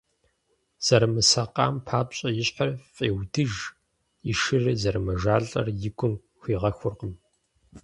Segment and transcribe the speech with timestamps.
[0.85, 3.53] Зэрымысакъам папщӀэ и щхьэр фӀеудыж,
[4.31, 7.13] и шырыр зэрымэжалӀэр и гум хуигъэхуркъым.